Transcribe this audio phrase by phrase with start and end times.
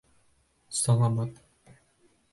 [0.79, 1.33] Саламат.